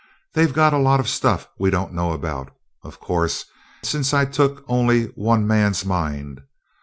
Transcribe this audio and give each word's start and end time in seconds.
They've 0.33 0.51
got 0.51 0.73
a 0.73 0.79
lot 0.79 0.99
of 0.99 1.07
stuff 1.07 1.47
we 1.59 1.69
don't 1.69 1.93
know 1.93 2.11
about, 2.11 2.49
of 2.83 2.99
course, 2.99 3.45
since 3.83 4.15
I 4.15 4.25
took 4.25 4.65
only 4.67 5.09
one 5.09 5.45
man's 5.45 5.85
mind. 5.85 6.41